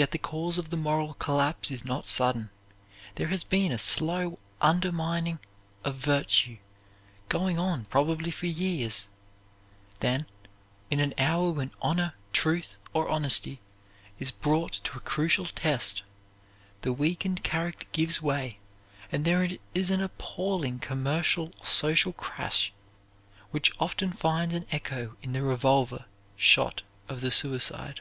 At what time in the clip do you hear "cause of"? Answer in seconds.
0.18-0.70